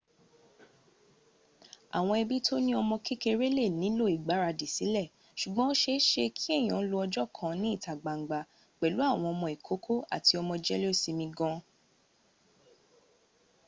awon 1.97 2.17
ebi 2.23 2.37
to 2.47 2.55
ni 2.65 2.71
omo 2.81 2.95
kekere 3.05 3.47
le 3.57 3.65
nilo 3.79 4.05
igbaradi 4.15 4.67
si 4.75 4.85
sugbon 5.39 5.69
o 5.71 5.75
seese 5.81 6.23
ki 6.37 6.47
eyan 6.59 6.83
lo 6.91 6.97
ojo 7.05 7.23
kan 7.37 7.53
ni 7.61 7.69
ita 7.75 7.93
gbangba 8.01 8.39
pelu 8.79 8.99
awon 9.09 9.25
omo 9.33 9.47
ikoko 9.55 9.93
ati 10.15 10.33
omo 10.41 10.53
jelesimi 10.65 11.25
gaan 11.37 11.57